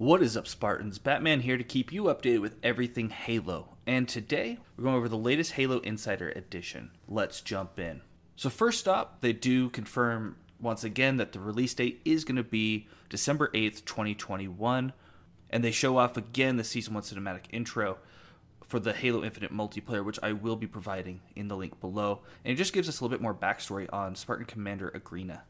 [0.00, 0.98] What is up, Spartans?
[0.98, 3.76] Batman here to keep you updated with everything Halo.
[3.86, 6.92] And today, we're going over the latest Halo Insider Edition.
[7.06, 8.00] Let's jump in.
[8.34, 12.42] So, first up, they do confirm once again that the release date is going to
[12.42, 14.94] be December 8th, 2021.
[15.50, 17.98] And they show off again the Season 1 cinematic intro
[18.64, 22.20] for the Halo Infinite multiplayer, which I will be providing in the link below.
[22.42, 25.42] And it just gives us a little bit more backstory on Spartan Commander Agryna.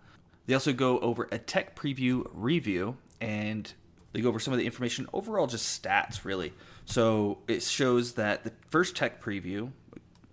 [0.47, 3.73] They also go over a tech preview review and
[4.13, 6.53] they go over some of the information, overall just stats really.
[6.85, 9.71] So it shows that the first tech preview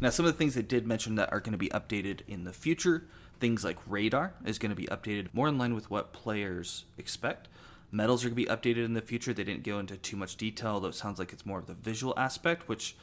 [0.00, 2.44] Now, some of the things they did mention that are going to be updated in
[2.44, 3.06] the future
[3.40, 7.48] things like radar is going to be updated more in line with what players expect.
[7.90, 9.32] Medals are going to be updated in the future.
[9.32, 11.74] They didn't go into too much detail, though it sounds like it's more of the
[11.74, 12.94] visual aspect, which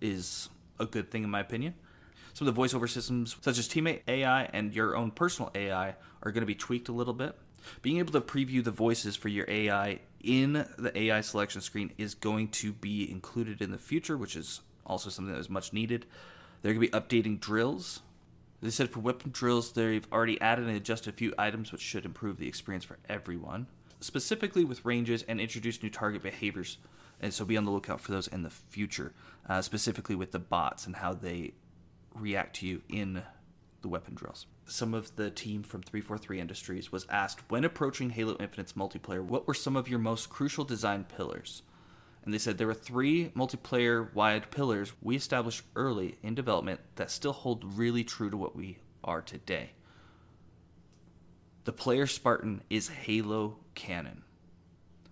[0.00, 1.74] is a good thing in my opinion.
[2.34, 6.32] Some of the voiceover systems, such as Teammate AI and your own personal AI, are
[6.32, 7.34] going to be tweaked a little bit.
[7.82, 12.14] Being able to preview the voices for your AI in the AI selection screen is
[12.14, 16.06] going to be included in the future, which is also something that is much needed.
[16.60, 18.00] They're going to be updating drills.
[18.60, 22.04] They said for weapon drills, they've already added and adjusted a few items which should
[22.04, 23.66] improve the experience for everyone,
[24.00, 26.78] specifically with ranges and introduce new target behaviors.
[27.20, 29.12] And so be on the lookout for those in the future,
[29.48, 31.52] uh, specifically with the bots and how they
[32.14, 33.22] react to you in
[33.82, 34.46] the weapon drills.
[34.64, 39.46] Some of the team from 343 Industries was asked when approaching Halo Infinite's multiplayer, what
[39.46, 41.62] were some of your most crucial design pillars?
[42.24, 47.12] And they said there were three multiplayer wide pillars we established early in development that
[47.12, 49.70] still hold really true to what we are today.
[51.62, 54.24] The player Spartan is Halo canon.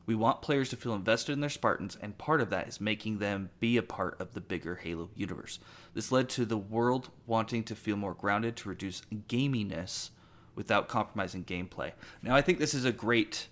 [0.06, 3.18] We want players to feel invested in their Spartans, and part of that is making
[3.18, 5.58] them be a part of the bigger Halo universe.
[5.94, 10.10] This led to the world wanting to feel more grounded to reduce gaminess
[10.54, 11.92] without compromising gameplay.
[12.22, 13.48] Now, I think this is a great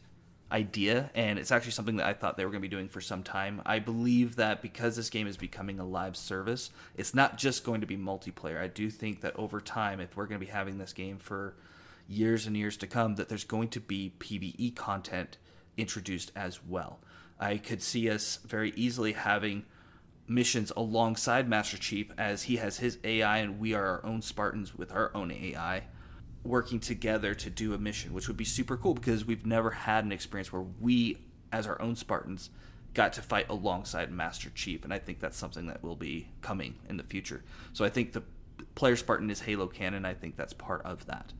[0.53, 3.01] idea, and it's actually something that I thought they were going to be doing for
[3.01, 3.63] some time.
[3.65, 7.81] I believe that because this game is becoming a live service, it's not just going
[7.81, 8.61] to be multiplayer.
[8.61, 11.55] I do think that over time, if we're going to be having this game for
[12.07, 15.39] years and years to come, that there's going to be PvE content
[15.77, 17.01] introduced as well.
[17.39, 19.65] I could see us very easily having
[20.29, 24.77] missions alongside Master Chief as he has his AI and we are our own Spartans
[24.77, 25.85] with our own AI
[26.45, 30.05] working together to do a mission, which would be super cool because we've never had
[30.05, 31.19] an experience where we,
[31.53, 32.51] as our own Spartans,
[32.95, 36.75] got to fight alongside Master Chief, and I think that's something that will be coming
[36.89, 37.43] in the future.
[37.73, 38.23] So I think the
[38.75, 40.05] player Spartan is Halo canon.
[40.05, 41.33] I think that's part of that.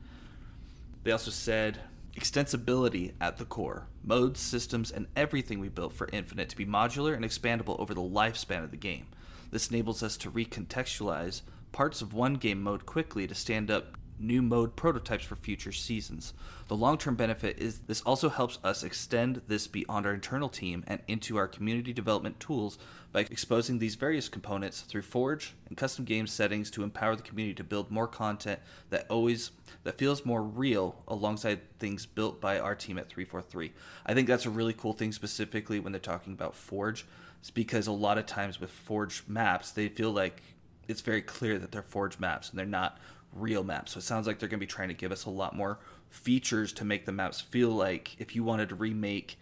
[1.03, 1.79] They also said
[2.15, 7.15] extensibility at the core, modes, systems, and everything we built for Infinite to be modular
[7.15, 9.07] and expandable over the lifespan of the game.
[9.51, 11.41] This enables us to recontextualize
[11.71, 16.33] parts of one game mode quickly to stand up new mode prototypes for future seasons.
[16.67, 20.83] The long term benefit is this also helps us extend this beyond our internal team
[20.87, 22.77] and into our community development tools
[23.11, 27.55] by exposing these various components through Forge and custom game settings to empower the community
[27.55, 28.59] to build more content
[28.89, 29.51] that always
[29.83, 33.73] that feels more real alongside things built by our team at 343.
[34.05, 37.05] I think that's a really cool thing specifically when they're talking about Forge.
[37.39, 40.41] It's because a lot of times with Forge maps, they feel like
[40.87, 42.97] it's very clear that they're Forge maps and they're not
[43.35, 43.93] real maps.
[43.93, 45.79] So it sounds like they're going to be trying to give us a lot more
[46.09, 49.37] features to make the maps feel like if you wanted to remake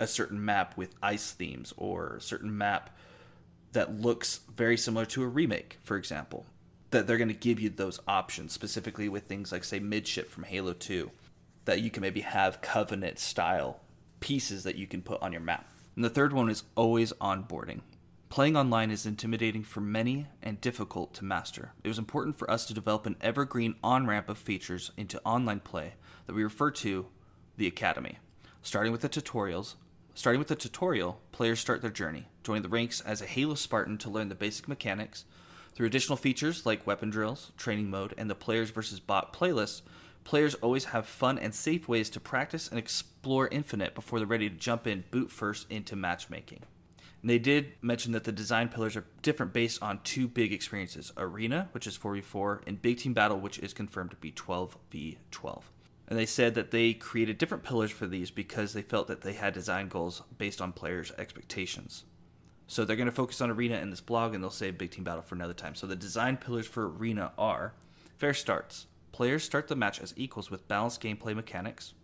[0.00, 2.96] a certain map with ice themes or a certain map
[3.72, 6.46] that looks very similar to a remake, for example,
[6.90, 10.44] that they're going to give you those options specifically with things like say midship from
[10.44, 11.10] Halo 2
[11.66, 13.80] that you can maybe have covenant style
[14.20, 15.68] pieces that you can put on your map.
[15.96, 17.80] And the third one is always onboarding.
[18.28, 21.72] Playing online is intimidating for many and difficult to master.
[21.82, 25.60] It was important for us to develop an evergreen on ramp of features into online
[25.60, 25.94] play
[26.26, 27.06] that we refer to
[27.56, 28.18] the Academy.
[28.60, 29.76] Starting with the tutorials,
[30.14, 33.96] starting with the tutorial, players start their journey, joining the ranks as a Halo Spartan
[33.98, 35.24] to learn the basic mechanics.
[35.74, 39.80] Through additional features like weapon drills, training mode, and the players versus bot playlist,
[40.24, 44.50] players always have fun and safe ways to practice and explore Infinite before they're ready
[44.50, 46.60] to jump in boot first into matchmaking.
[47.20, 51.12] And they did mention that the design pillars are different based on two big experiences
[51.16, 55.62] Arena, which is 4v4, and Big Team Battle, which is confirmed to be 12v12.
[56.06, 59.34] And they said that they created different pillars for these because they felt that they
[59.34, 62.04] had design goals based on players' expectations.
[62.66, 65.04] So they're going to focus on Arena in this blog and they'll save Big Team
[65.04, 65.74] Battle for another time.
[65.74, 67.74] So the design pillars for Arena are
[68.16, 68.86] fair starts.
[69.12, 71.94] Players start the match as equals with balanced gameplay mechanics.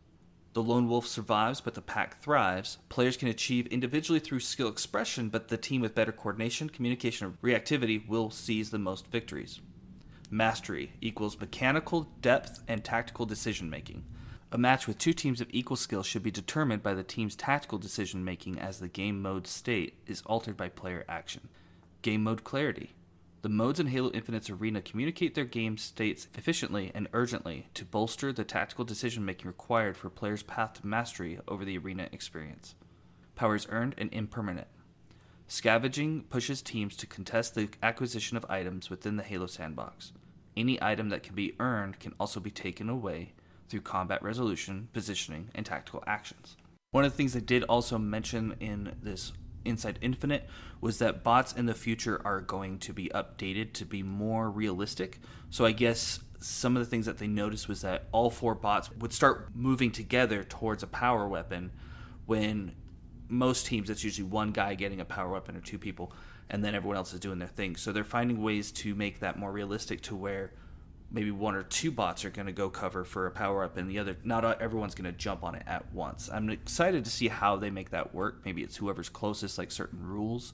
[0.55, 2.79] The lone wolf survives, but the pack thrives.
[2.89, 7.43] Players can achieve individually through skill expression, but the team with better coordination, communication, and
[7.43, 9.61] reactivity will seize the most victories.
[10.31, 14.05] Mastery equals mechanical depth and tactical decision making.
[14.53, 17.79] A match with two teams of equal skill should be determined by the team's tactical
[17.79, 21.49] decision making as the game mode state is altered by player action.
[22.03, 22.95] Game mode clarity
[23.45, 28.33] the modes in Halo Infinite's arena communicate their game states efficiently and urgently to bolster
[28.33, 32.75] the tactical decision making required for players' path to mastery over the arena experience.
[33.35, 34.69] Powers earned and impermanent.
[35.47, 40.13] Scavenging pushes teams to contest the acquisition of items within the Halo sandbox.
[40.57, 43.35] Any item that can be earned can also be taken away
[43.69, 46.57] through combat resolution, positioning, and tactical actions.
[46.93, 50.49] One of the things they did also mention in this Inside Infinite
[50.81, 55.21] was that bots in the future are going to be updated to be more realistic.
[55.51, 58.91] So I guess some of the things that they noticed was that all four bots
[58.99, 61.73] would start moving together towards a power weapon
[62.27, 62.75] when
[63.29, 66.13] most teams it's usually one guy getting a power weapon or two people
[66.51, 67.77] and then everyone else is doing their thing.
[67.77, 70.53] So they're finding ways to make that more realistic to where
[71.15, 73.89] maybe one or two bots are going to go cover for a power up and
[73.89, 76.29] the other not everyone's going to jump on it at once.
[76.31, 78.41] I'm excited to see how they make that work.
[78.45, 80.53] Maybe it's whoever's closest like certain rules.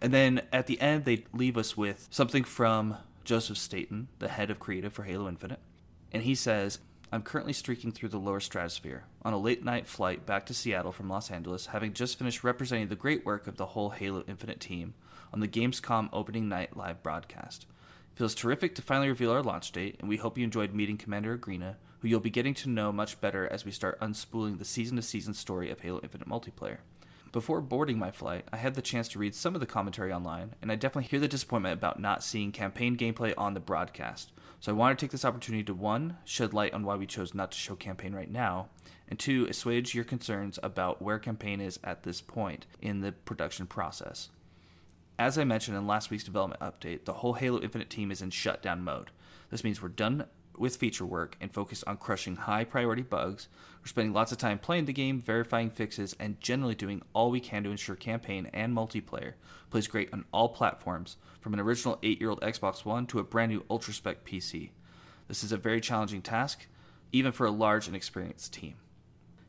[0.00, 4.50] And then at the end they leave us with something from joseph staten the head
[4.50, 5.60] of creative for halo infinite.
[6.12, 6.78] And he says
[7.10, 10.92] i'm currently streaking through the lower stratosphere on a late night flight back to seattle
[10.92, 14.60] from los angeles having just finished representing the great work of the whole halo infinite
[14.60, 14.94] team
[15.32, 17.66] on the gamescom opening night live broadcast
[18.14, 21.36] Feels terrific to finally reveal our launch date, and we hope you enjoyed meeting Commander
[21.36, 24.96] Agryna, who you'll be getting to know much better as we start unspooling the season
[24.96, 26.78] to season story of Halo Infinite multiplayer.
[27.32, 30.54] Before boarding my flight, I had the chance to read some of the commentary online,
[30.60, 34.32] and I definitely hear the disappointment about not seeing campaign gameplay on the broadcast.
[34.60, 37.32] So I want to take this opportunity to one, shed light on why we chose
[37.32, 38.68] not to show campaign right now,
[39.08, 43.66] and two, assuage your concerns about where campaign is at this point in the production
[43.66, 44.28] process.
[45.22, 48.30] As I mentioned in last week's development update, the whole Halo Infinite team is in
[48.30, 49.12] shutdown mode.
[49.50, 50.26] This means we're done
[50.58, 53.46] with feature work and focused on crushing high priority bugs.
[53.80, 57.38] We're spending lots of time playing the game, verifying fixes, and generally doing all we
[57.38, 59.34] can to ensure campaign and multiplayer
[59.70, 63.22] plays great on all platforms, from an original 8 year old Xbox One to a
[63.22, 64.70] brand new Ultra Spec PC.
[65.28, 66.66] This is a very challenging task,
[67.12, 68.74] even for a large and experienced team.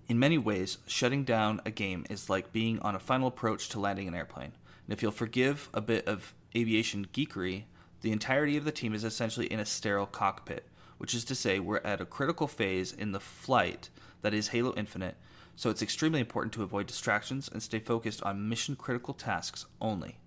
[0.08, 3.80] In many ways, shutting down a game is like being on a final approach to
[3.80, 4.52] landing an airplane.
[4.86, 7.64] And if you'll forgive a bit of aviation geekery,
[8.02, 11.60] the entirety of the team is essentially in a sterile cockpit, which is to say,
[11.60, 13.90] we're at a critical phase in the flight
[14.22, 15.16] that is Halo Infinite,
[15.56, 20.18] so it's extremely important to avoid distractions and stay focused on mission critical tasks only.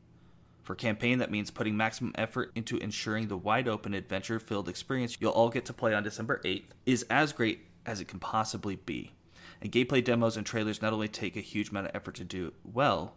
[0.63, 5.17] For campaign, that means putting maximum effort into ensuring the wide open, adventure filled experience
[5.21, 8.77] you'll all get to play on December 8th is as great as it can possibly
[8.77, 9.13] be.
[9.61, 12.53] And gameplay demos and trailers not only take a huge amount of effort to do
[12.65, 13.15] well,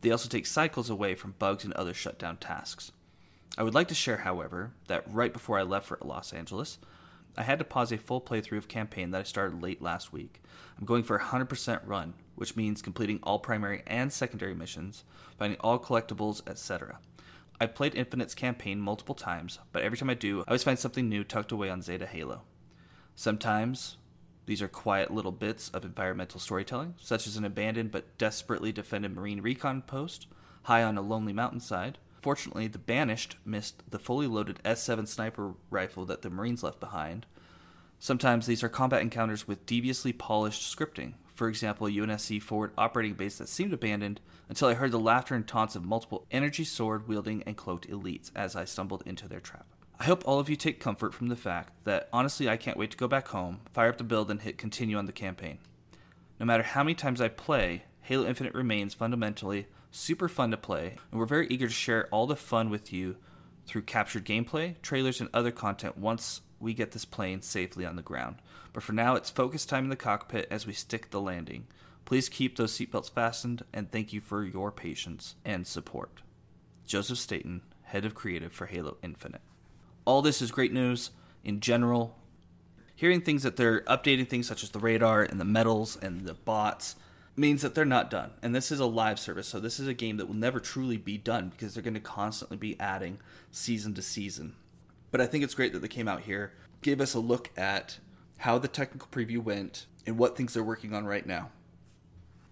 [0.00, 2.92] they also take cycles away from bugs and other shutdown tasks.
[3.58, 6.78] I would like to share, however, that right before I left for Los Angeles,
[7.36, 10.42] I had to pause a full playthrough of campaign that I started late last week.
[10.78, 15.04] I'm going for a 100% run, which means completing all primary and secondary missions,
[15.38, 16.98] finding all collectibles, etc.
[17.60, 21.08] I've played Infinite's campaign multiple times, but every time I do, I always find something
[21.08, 22.42] new tucked away on Zeta Halo.
[23.14, 23.98] Sometimes
[24.50, 29.14] these are quiet little bits of environmental storytelling, such as an abandoned but desperately defended
[29.14, 30.26] Marine recon post
[30.64, 31.98] high on a lonely mountainside.
[32.20, 37.26] Fortunately, the Banished missed the fully loaded S7 sniper rifle that the Marines left behind.
[38.00, 41.12] Sometimes these are combat encounters with deviously polished scripting.
[41.32, 45.36] For example, a UNSC forward operating base that seemed abandoned until I heard the laughter
[45.36, 49.38] and taunts of multiple energy sword wielding and cloaked elites as I stumbled into their
[49.38, 49.66] trap.
[50.00, 52.90] I hope all of you take comfort from the fact that honestly I can't wait
[52.92, 55.58] to go back home, fire up the build, and hit continue on the campaign.
[56.38, 60.96] No matter how many times I play, Halo Infinite remains fundamentally super fun to play,
[61.10, 63.16] and we're very eager to share all the fun with you
[63.66, 68.02] through captured gameplay, trailers, and other content once we get this plane safely on the
[68.02, 68.36] ground.
[68.72, 71.66] But for now, it's focus time in the cockpit as we stick the landing.
[72.06, 76.22] Please keep those seatbelts fastened, and thank you for your patience and support.
[76.86, 79.42] Joseph Staten, Head of Creative for Halo Infinite
[80.04, 81.10] all this is great news
[81.44, 82.16] in general.
[82.94, 86.34] Hearing things that they're updating things such as the radar and the medals and the
[86.34, 86.96] bots
[87.36, 88.32] means that they're not done.
[88.42, 90.96] And this is a live service, so this is a game that will never truly
[90.96, 93.18] be done because they're going to constantly be adding
[93.50, 94.54] season to season.
[95.10, 96.52] But I think it's great that they came out here,
[96.82, 97.98] gave us a look at
[98.38, 101.50] how the technical preview went, and what things they're working on right now.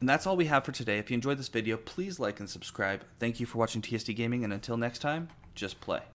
[0.01, 0.99] And that's all we have for today.
[0.99, 3.05] If you enjoyed this video, please like and subscribe.
[3.19, 6.03] Thank you for watching TSD Gaming, and until next time, just play.